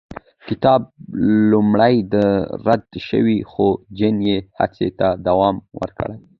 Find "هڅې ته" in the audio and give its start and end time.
4.59-5.07